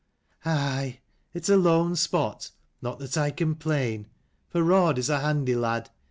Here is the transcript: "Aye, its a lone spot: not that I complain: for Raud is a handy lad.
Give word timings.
"Aye, 0.43 0.99
its 1.31 1.47
a 1.47 1.55
lone 1.57 1.95
spot: 1.95 2.49
not 2.81 2.97
that 2.97 3.19
I 3.19 3.29
complain: 3.29 4.07
for 4.49 4.63
Raud 4.63 4.97
is 4.97 5.11
a 5.11 5.19
handy 5.19 5.53
lad. 5.55 5.91